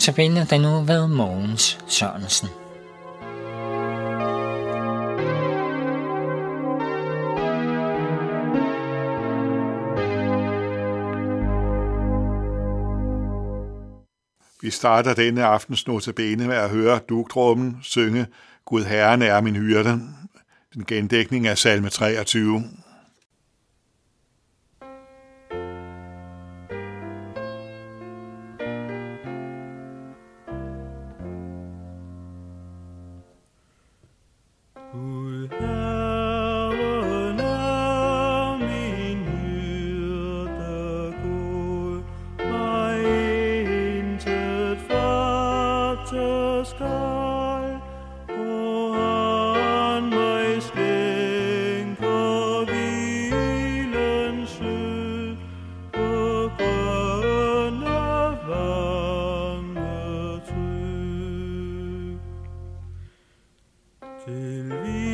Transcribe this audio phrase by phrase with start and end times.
[0.00, 2.48] Tabellen den nu ved Mogens Sørensen.
[14.62, 18.26] Vi starter denne aftens notabene med at høre dugdrummen synge
[18.64, 20.00] Gud Herren er min hyrde.
[20.74, 22.64] Den gendækning af salme 23.
[64.24, 65.09] Sylvie.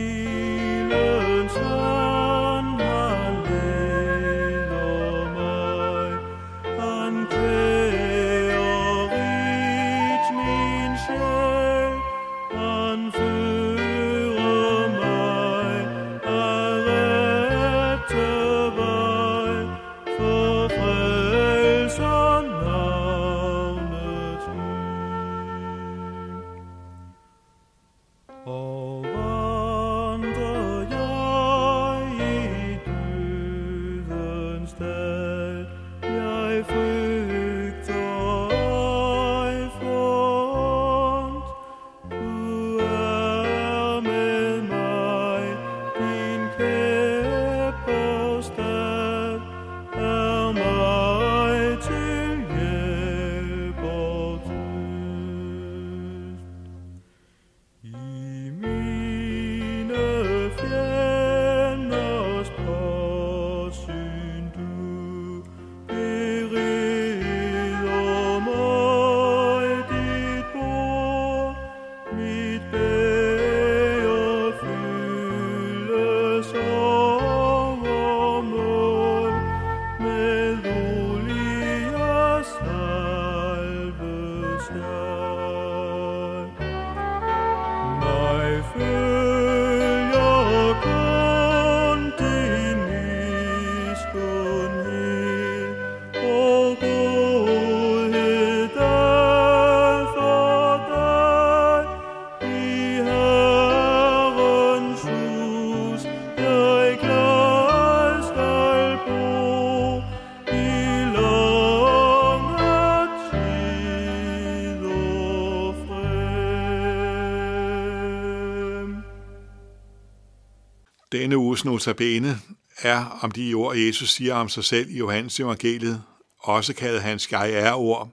[121.12, 122.38] Denne uges notabene
[122.78, 126.02] er om de ord, Jesus siger om sig selv i Johannes evangeliet,
[126.38, 128.08] også kaldet hans jeg er ord.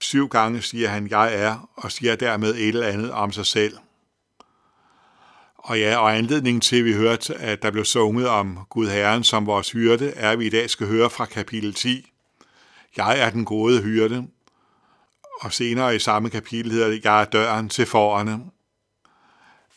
[0.00, 3.76] Syv gange siger han jeg er, og siger dermed et eller andet om sig selv.
[5.56, 9.24] Og ja, og anledningen til, at vi hørte, at der blev sunget om Gud Herren
[9.24, 12.12] som vores hyrde, er, at vi i dag skal høre fra kapitel 10.
[12.96, 14.26] Jeg er den gode hyrde.
[15.40, 18.40] Og senere i samme kapitel hedder det, jeg er døren til forerne.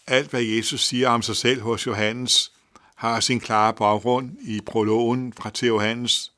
[0.08, 2.52] Alt, hvad Jesus siger om sig selv hos Johannes,
[2.96, 6.32] har sin klare baggrund i prologen fra til Johannes,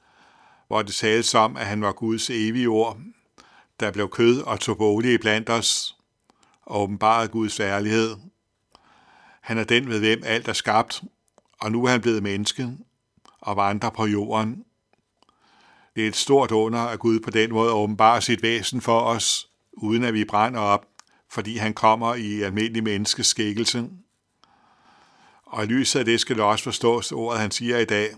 [0.68, 2.98] hvor det tales om, at han var Guds evige ord,
[3.80, 5.96] der blev kød og tog bolig blandt os,
[6.66, 8.16] og åbenbarede Guds ærlighed.
[9.42, 11.04] Han er den, ved hvem alt er skabt,
[11.60, 12.78] og nu er han blevet menneske
[13.42, 14.66] og vandrer på jorden.
[15.96, 19.50] Det er et stort under, at Gud på den måde åbenbarer sit væsen for os,
[19.74, 20.86] uden at vi brænder op
[21.36, 23.90] fordi han kommer i almindelig menneskeskikkelse.
[25.44, 28.16] Og i lyset af det skal det også forstås ordet, han siger i dag,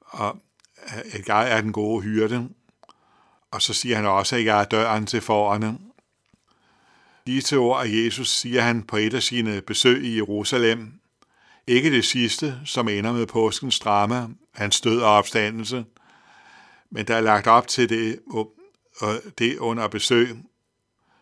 [0.00, 0.36] og
[0.86, 2.48] at jeg er den gode hyrde.
[3.50, 5.78] Og så siger han også, at jeg er døren til forerne.
[7.44, 10.92] til ord af Jesus siger han på et af sine besøg i Jerusalem,
[11.66, 15.84] ikke det sidste, som ender med påskens drama, hans død og opstandelse,
[16.90, 18.20] men der er lagt op til det,
[19.38, 20.36] det under besøg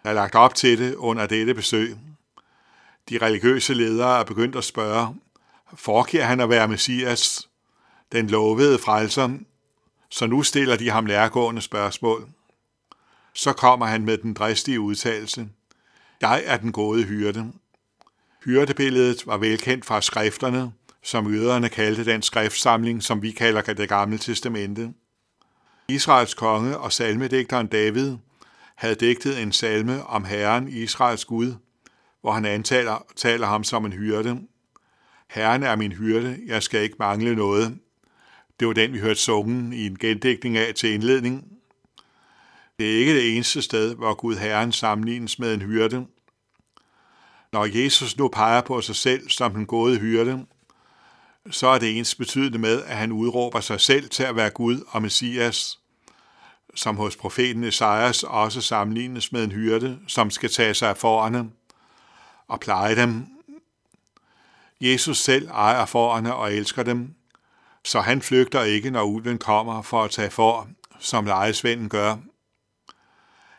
[0.04, 1.96] er lagt op til det under dette besøg.
[3.08, 5.16] De religiøse ledere er begyndt at spørge,
[5.74, 7.48] foregiver han at være Messias,
[8.12, 9.38] den lovede frelser,
[10.10, 12.28] så nu stiller de ham lærgående spørgsmål.
[13.32, 15.48] Så kommer han med den dristige udtalelse.
[16.20, 17.52] Jeg er den gode hyrde.
[18.44, 20.72] Hyrdebilledet var velkendt fra skrifterne,
[21.02, 24.92] som yderne kaldte den skriftsamling, som vi kalder det gamle testamente.
[25.88, 28.16] Israels konge og salmedigteren David
[28.74, 31.54] havde digtet en salme om Herren, Israels Gud,
[32.20, 34.40] hvor han antaler taler ham som en hyrde.
[35.30, 37.78] Herren er min hyrde, jeg skal ikke mangle noget.
[38.60, 41.44] Det var den, vi hørte sungen i en gendækning af til indledning.
[42.78, 46.06] Det er ikke det eneste sted, hvor Gud Herren sammenlignes med en hyrde.
[47.52, 50.46] Når Jesus nu peger på sig selv som den gode hyrde,
[51.50, 54.80] så er det ens betydende med, at han udråber sig selv til at være Gud
[54.88, 55.78] og Messias,
[56.74, 61.50] som hos profeten Esajas også sammenlignes med en hyrde, som skal tage sig af forerne
[62.48, 63.26] og pleje dem.
[64.80, 67.14] Jesus selv ejer forerne og elsker dem,
[67.84, 70.68] så han flygter ikke, når ulven kommer for at tage for,
[70.98, 72.16] som lejesvenden gør.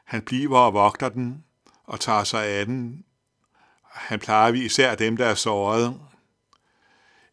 [0.05, 1.43] Han bliver og vogter den
[1.83, 3.03] og tager sig af den.
[3.83, 5.99] Han plejer vi især dem, der er såret.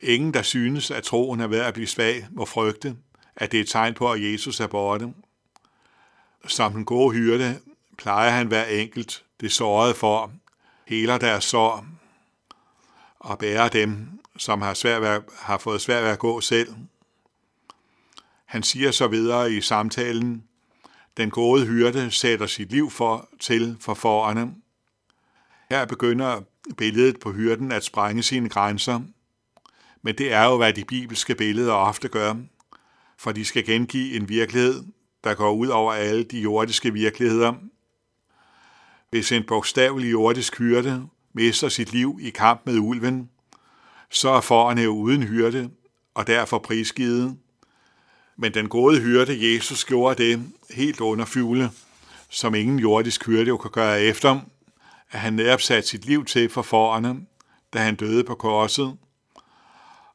[0.01, 2.97] Ingen, der synes, at troen er ved at blive svag, må frygte,
[3.37, 5.13] at det er et tegn på, at Jesus er borte.
[6.53, 7.61] Som den gode hyrde
[7.99, 10.33] plejer han hver enkelt det sårede for,
[10.87, 11.87] heler deres sår
[13.19, 16.75] og bærer dem, som har, svært ved, har fået svært ved at gå selv.
[18.45, 20.45] Han siger så videre i samtalen,
[21.17, 24.55] den gode hyrde sætter sit liv for til for forerne.
[25.71, 26.41] Her begynder
[26.77, 29.01] billedet på hyrden at sprænge sine grænser,
[30.03, 32.35] men det er jo, hvad de bibelske billeder ofte gør,
[33.19, 34.85] for de skal gengive en virkelighed,
[35.25, 37.53] der går ud over alle de jordiske virkeligheder.
[39.11, 43.31] Hvis en bogstavelig jordisk hyrde mister sit liv i kamp med ulven,
[44.11, 45.71] så er forerne uden hyrde
[46.15, 47.37] og derfor prisgivet.
[48.37, 51.71] Men den gode hyrde, Jesus, gjorde det helt under fugle,
[52.29, 54.41] som ingen jordisk hyrde jo kan gøre efter,
[55.11, 57.27] at han netop satte sit liv til for forerne,
[57.73, 58.97] da han døde på korset.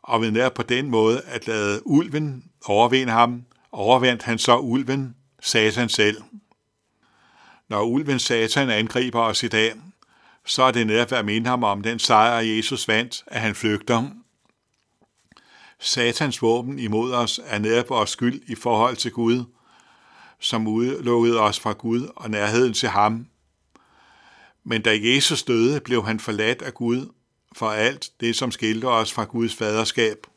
[0.02, 3.44] Og ved netop på den måde at lade ulven overvinde ham,
[3.78, 6.22] overvandt han så ulven, satan selv.
[7.70, 9.74] Når ulven satan angriber os i dag,
[10.46, 14.10] så er det netop at minde ham om den sejr, Jesus vandt, at han flygter.
[15.80, 19.44] Satans våben imod os er netop vores skyld i forhold til Gud,
[20.40, 23.28] som udelukkede os fra Gud og nærheden til ham.
[24.64, 27.14] Men da Jesus døde, blev han forladt af Gud
[27.56, 30.28] for alt det, som skilte os fra Guds faderskab.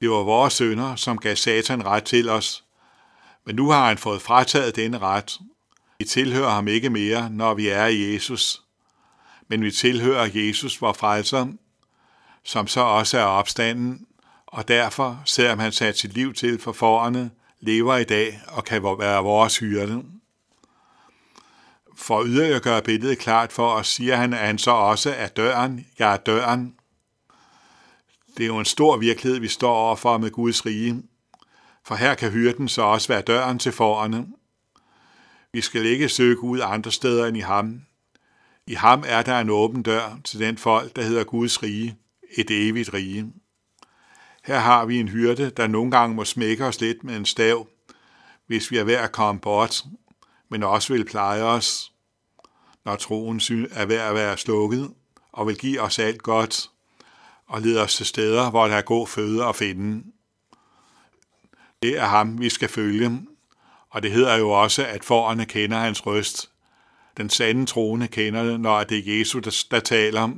[0.00, 2.64] Det var vores sønder, som gav Satan ret til os,
[3.46, 5.38] men nu har han fået frataget denne ret.
[5.98, 8.62] Vi tilhører ham ikke mere, når vi er i Jesus,
[9.48, 11.46] men vi tilhører Jesus, vor frelser,
[12.44, 14.06] som så også er opstanden,
[14.46, 18.82] og derfor, selvom han satte sit liv til for forerne, lever i dag og kan
[18.82, 20.04] være vores hyrde.
[21.96, 25.28] For yderligere at gøre billedet klart for os, siger han, at han så også er
[25.28, 25.86] døren.
[25.98, 26.74] Jeg er døren.
[28.36, 31.02] Det er jo en stor virkelighed, vi står overfor med Guds rige.
[31.84, 34.26] For her kan hyrden så også være døren til forerne.
[35.52, 37.80] Vi skal ikke søge ud andre steder end i ham.
[38.66, 41.96] I ham er der en åben dør til den folk, der hedder Guds rige,
[42.38, 43.32] et evigt rige.
[44.44, 47.66] Her har vi en hyrde, der nogle gange må smække os lidt med en stav,
[48.46, 49.84] hvis vi er ved at komme bort,
[50.48, 51.92] men også vil pleje os,
[52.84, 53.40] når troen
[53.70, 54.90] er ved at være slukket,
[55.32, 56.70] og vil give os alt godt,
[57.46, 60.04] og leder os til steder, hvor der er god føde at finde.
[61.82, 63.26] Det er ham, vi skal følge,
[63.90, 66.50] og det hedder jo også, at forerne kender hans røst.
[67.16, 70.30] Den sande troende kender det, når det er Jesus, der, der taler.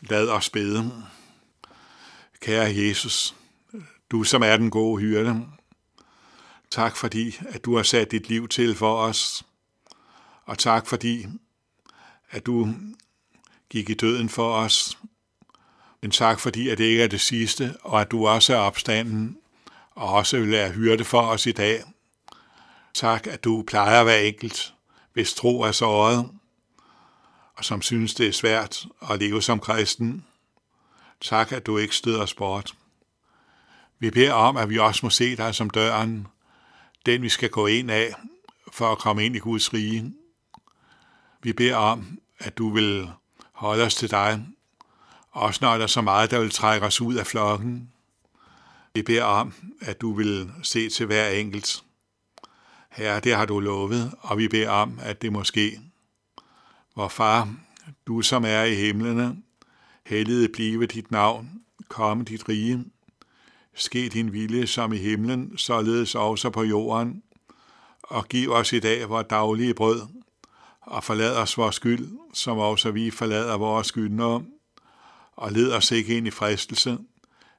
[0.00, 0.92] Lad os bede.
[2.40, 3.34] Kære Jesus,
[4.10, 5.46] du som er den gode hyrde,
[6.70, 9.44] tak fordi, at du har sat dit liv til for os,
[10.44, 11.26] og tak fordi,
[12.30, 12.74] at du
[13.70, 14.98] gik i døden for os,
[16.04, 19.38] men tak fordi, at det ikke er det sidste, og at du også er opstanden,
[19.94, 21.82] og også vil være hyrde for os i dag.
[22.94, 24.74] Tak, at du plejer hver enkelt,
[25.12, 26.30] hvis tro er såret,
[27.56, 30.24] og som synes, det er svært at leve som kristen.
[31.20, 32.74] Tak, at du ikke støder os bort.
[33.98, 36.26] Vi beder om, at vi også må se dig som døren,
[37.06, 38.14] den vi skal gå ind af
[38.72, 40.14] for at komme ind i Guds rige.
[41.42, 43.10] Vi beder om, at du vil
[43.52, 44.46] holde os til dig,
[45.34, 47.90] også når der er så meget, der vil trække os ud af flokken.
[48.94, 51.82] Vi beder om, at du vil se til hver enkelt.
[52.90, 55.80] Herre, det har du lovet, og vi beder om, at det må ske.
[56.96, 57.54] Vor far,
[58.06, 59.36] du som er i himlene,
[60.06, 61.50] helliget blive dit navn,
[61.88, 62.84] komme dit rige,
[63.74, 67.22] ske din vilje som i himlen, således også på jorden,
[68.02, 70.00] og giv os i dag vores daglige brød,
[70.80, 74.44] og forlad os vores skyld, som også vi forlader vores skyldnere,
[75.36, 76.98] og led os ikke ind i fristelse,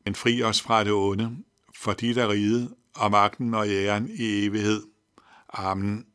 [0.06, 1.38] men fri os fra det onde,
[1.76, 4.84] for dit er riget, og magten og æren i evighed.
[5.54, 6.06] Amen.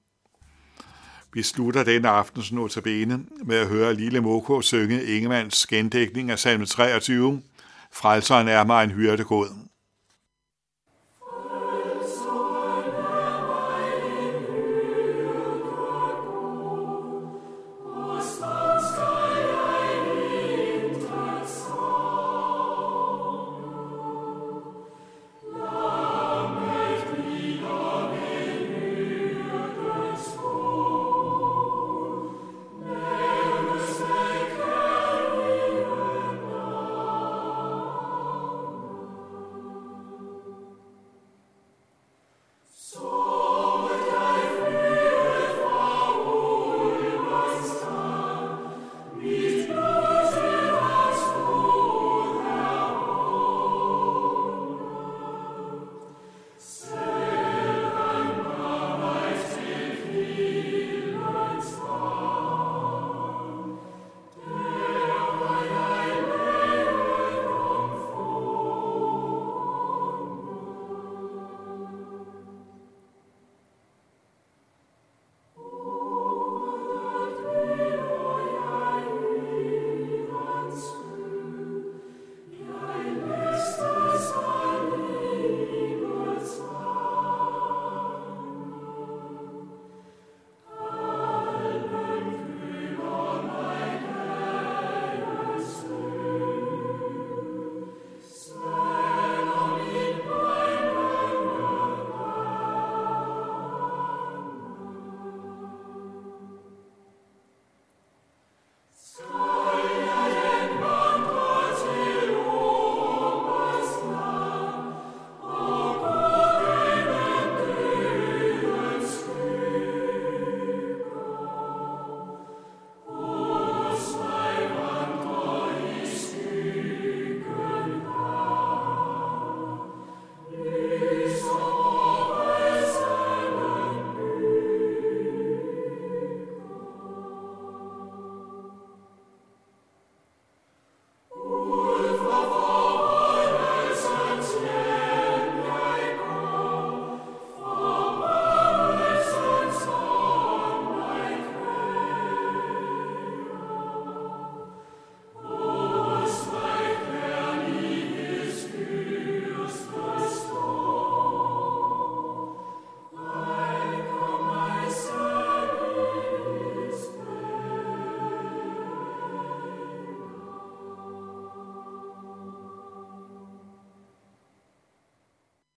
[1.33, 6.67] Vi slutter denne aftens notabene med at høre Lille Moko synge Ingemands gendækning af salme
[6.67, 7.43] 23.
[7.93, 9.70] Frelseren er mig en hyrdegod.